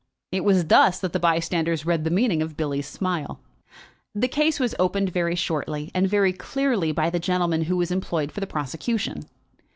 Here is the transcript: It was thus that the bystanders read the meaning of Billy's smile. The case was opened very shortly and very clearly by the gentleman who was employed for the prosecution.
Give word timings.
It 0.31 0.43
was 0.43 0.65
thus 0.65 0.97
that 0.99 1.13
the 1.13 1.19
bystanders 1.19 1.85
read 1.85 2.05
the 2.05 2.09
meaning 2.09 2.41
of 2.41 2.57
Billy's 2.57 2.87
smile. 2.87 3.39
The 4.15 4.27
case 4.27 4.59
was 4.59 4.73
opened 4.79 5.11
very 5.11 5.35
shortly 5.35 5.91
and 5.93 6.09
very 6.09 6.33
clearly 6.33 6.91
by 6.91 7.11
the 7.11 7.19
gentleman 7.19 7.65
who 7.65 7.77
was 7.77 7.91
employed 7.91 8.31
for 8.31 8.39
the 8.39 8.47
prosecution. 8.47 9.25